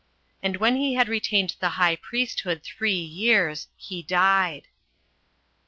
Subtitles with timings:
[0.41, 4.67] And when he had retained the high priesthood three years, he died.